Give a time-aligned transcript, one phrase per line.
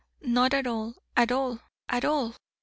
[0.23, 2.35] Not at all, at all, at all!